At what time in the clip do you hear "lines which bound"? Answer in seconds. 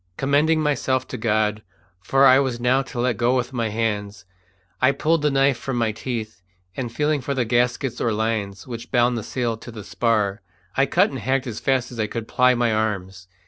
8.11-9.15